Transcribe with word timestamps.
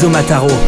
Enzo 0.00 0.08
Mataro. 0.08 0.59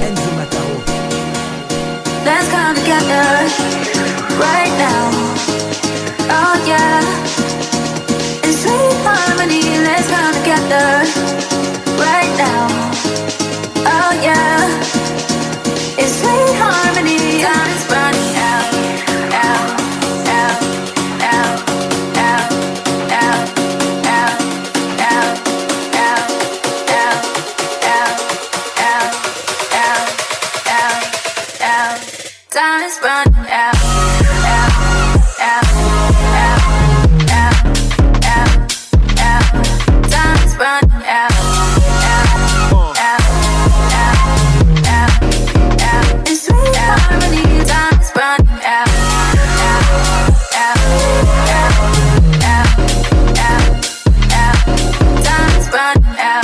Now 56.13 56.42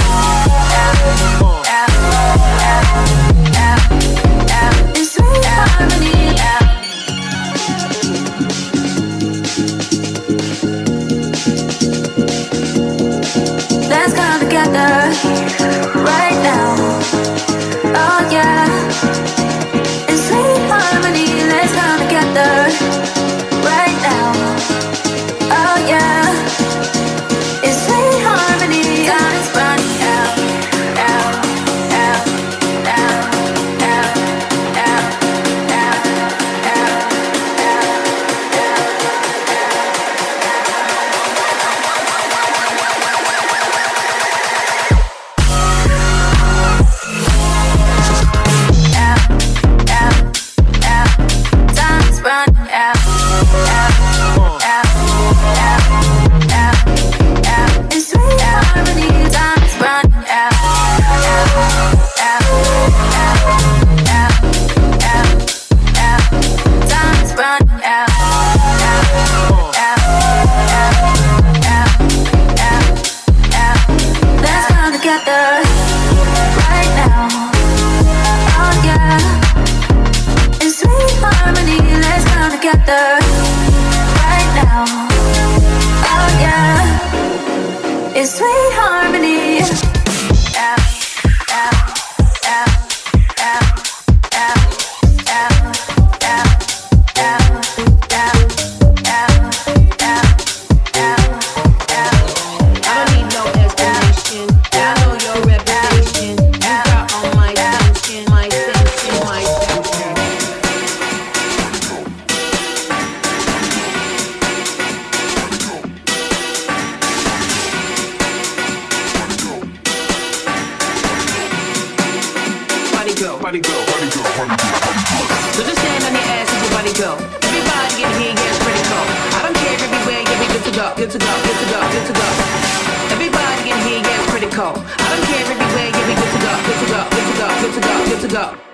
go, 138.38 138.67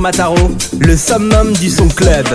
Mataro, 0.00 0.36
le 0.78 0.96
summum 0.96 1.52
du 1.52 1.68
son 1.68 1.86
club. 1.88 2.26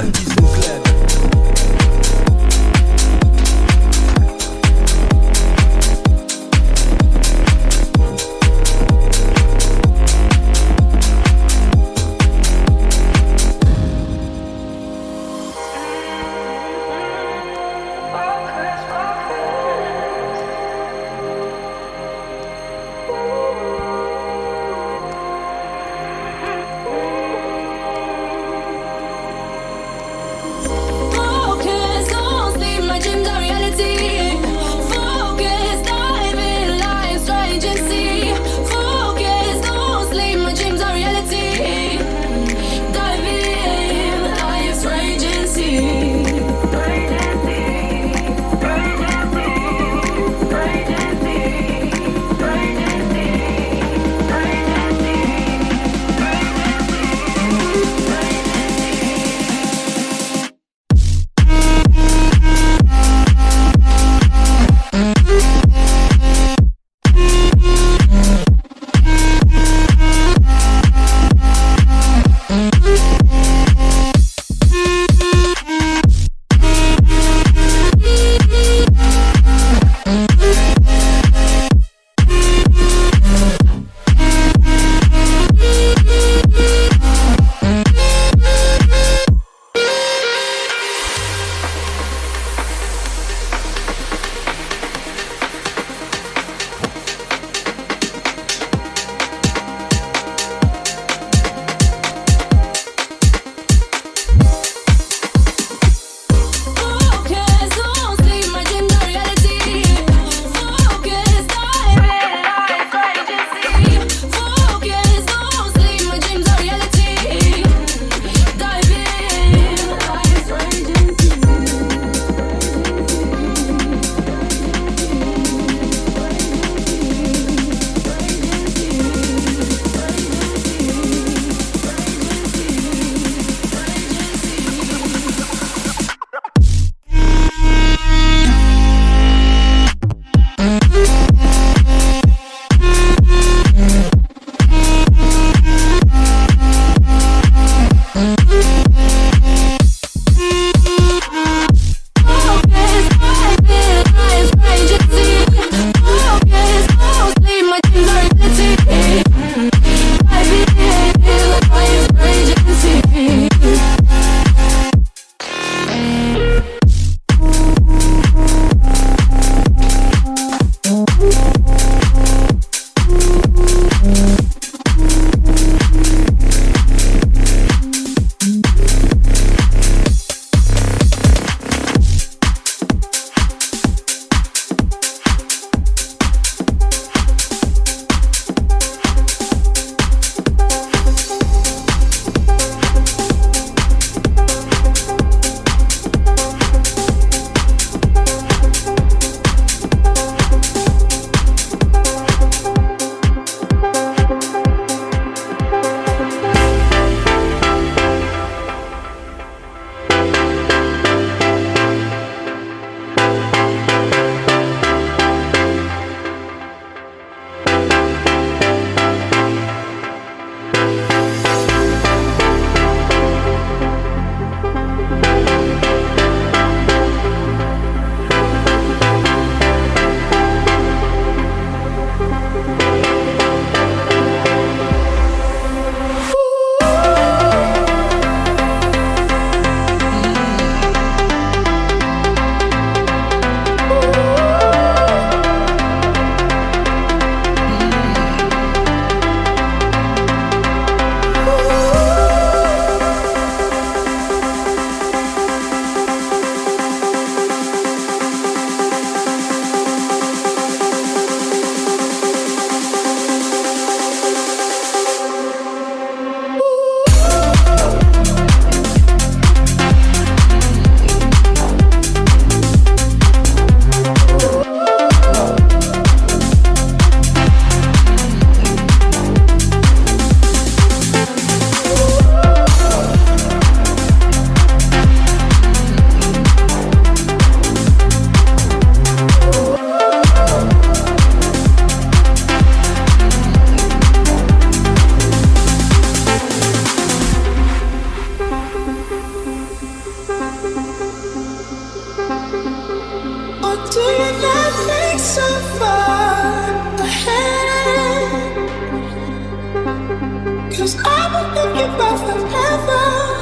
Cause 310.78 310.98
I 311.04 311.28
will 311.32 311.54
been 311.54 311.74
thinking 311.74 311.96
about 311.96 312.20
forever. 312.20 313.35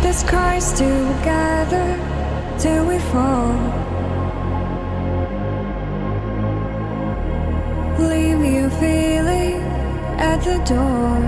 This 0.00 0.20
skies 0.20 0.72
together 0.72 1.88
till 2.58 2.86
we 2.86 2.98
fall. 3.10 3.52
Leave 7.98 8.44
you 8.44 8.70
feeling 8.70 9.60
at 10.18 10.38
the 10.44 10.58
door. 10.64 11.18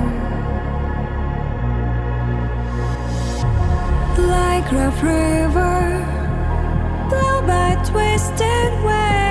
Like 4.28 4.70
rough 4.72 5.02
river, 5.02 5.78
blown 7.10 7.46
by 7.46 7.74
twisted 7.84 8.72
waves. 8.84 9.29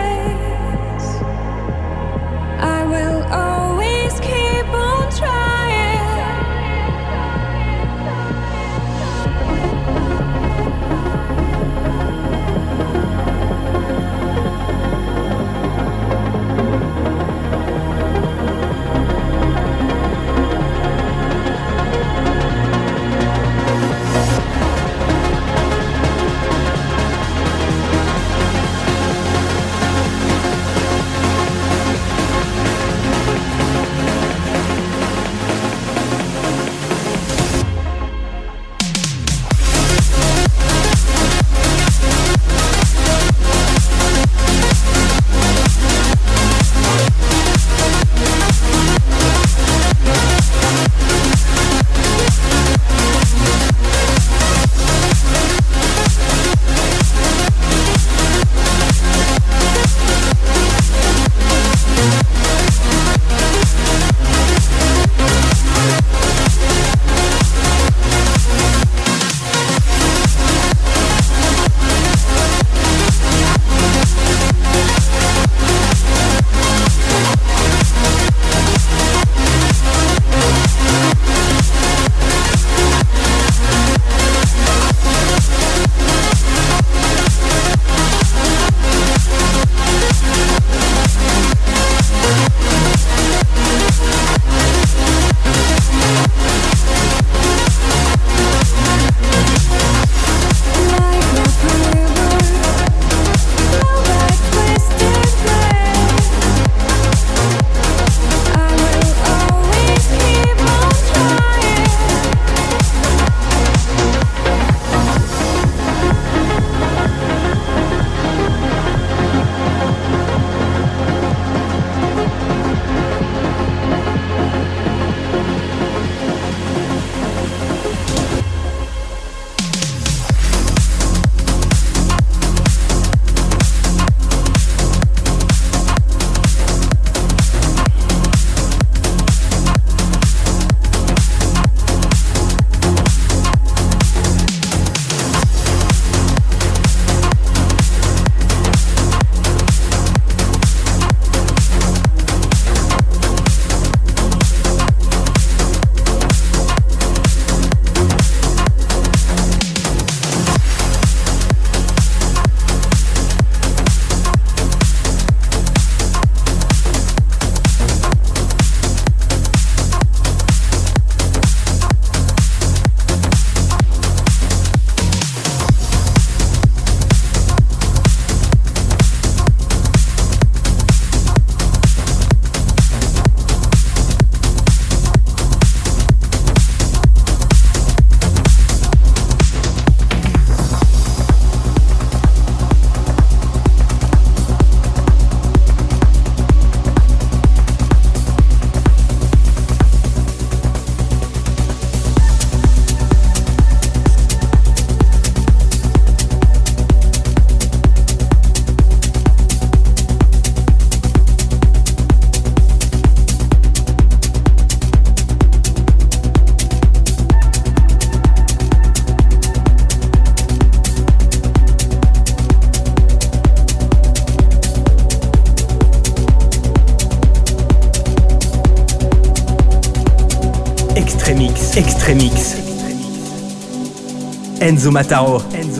Enzo 234.80 234.94
Mataro. 234.94 235.44
Enzo 235.52 235.79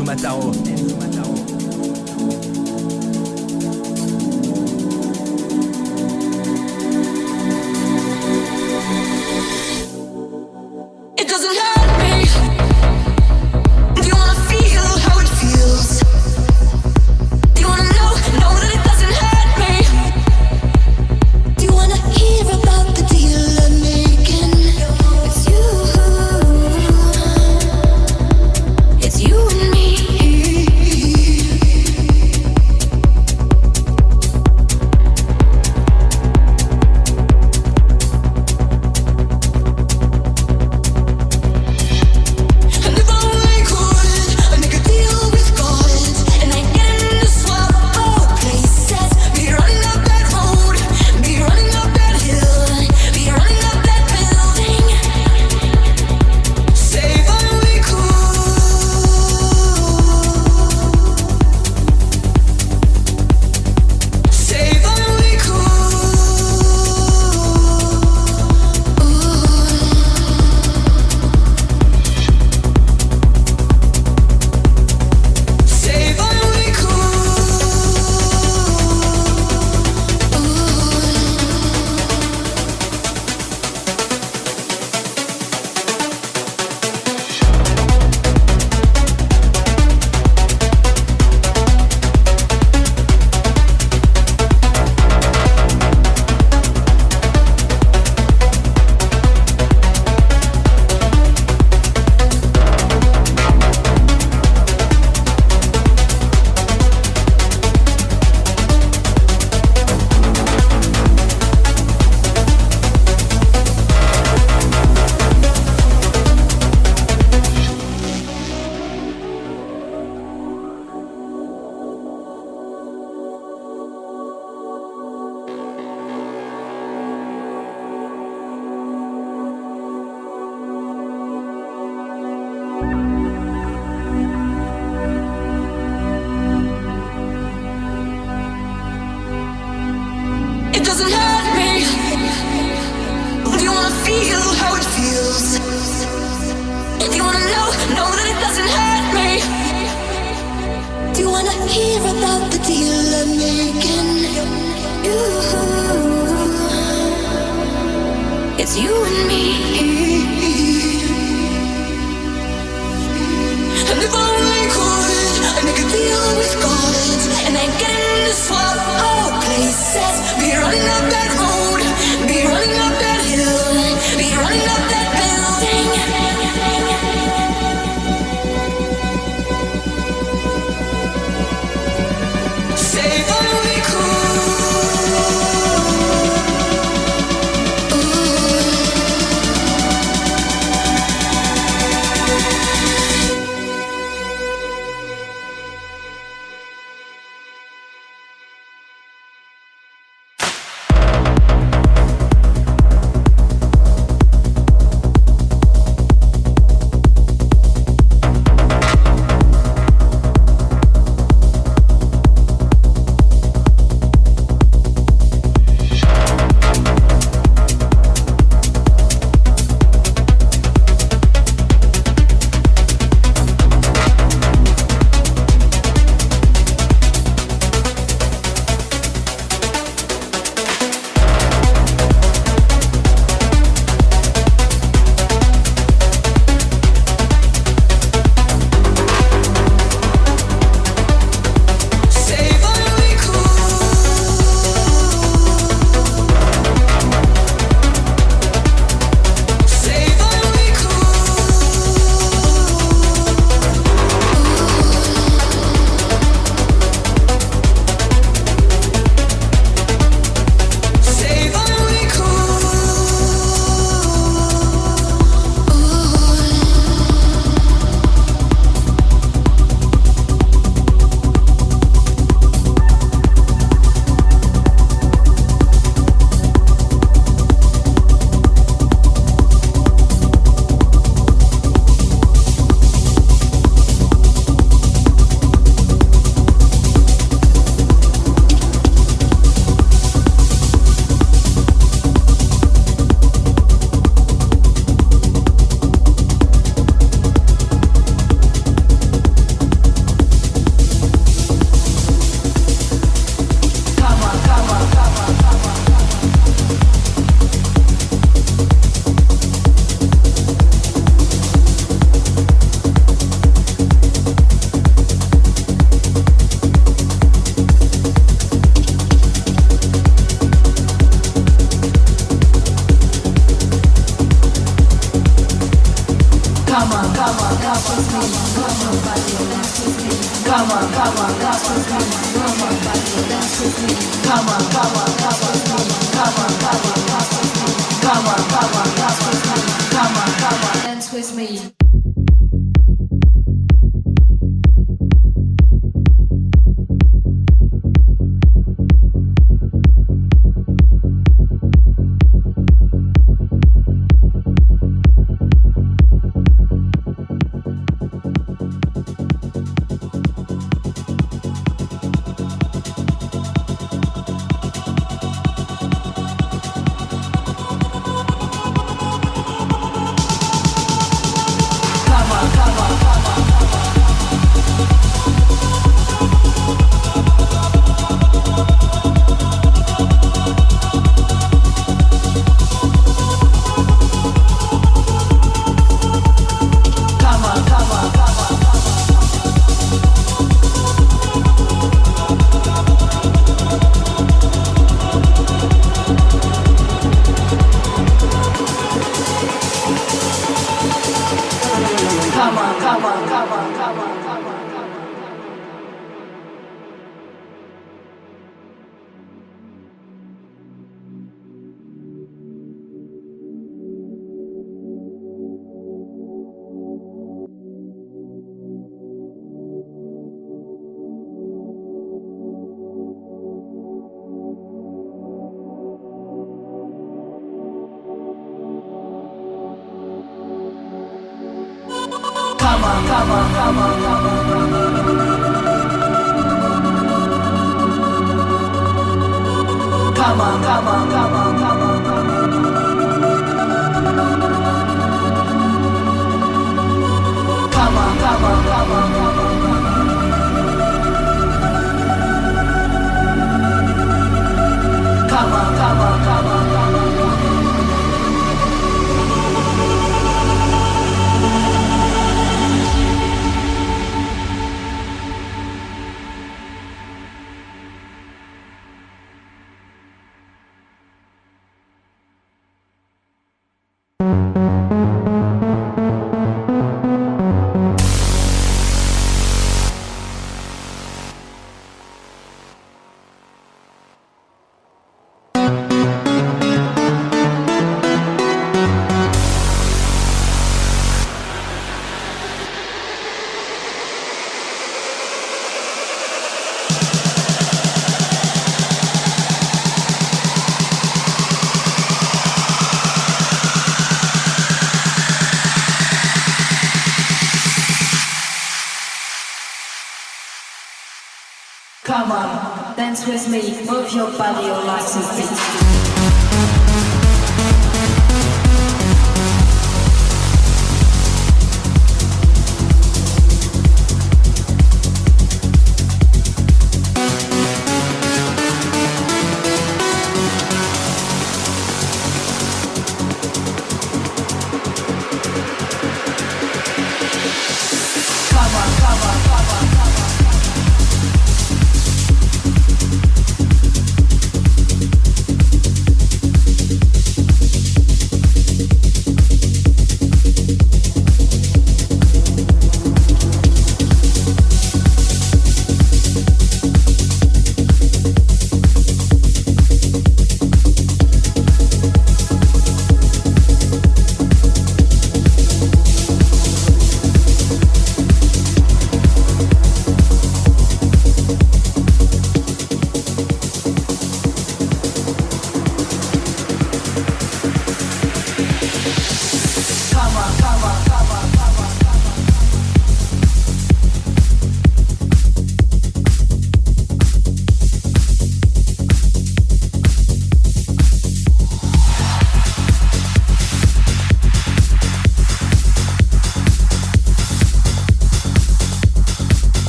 your 514.14 514.32
body, 514.38 514.66
your 514.66 514.84
legs 514.86 515.59